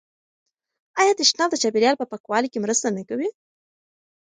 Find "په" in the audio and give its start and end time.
1.99-2.05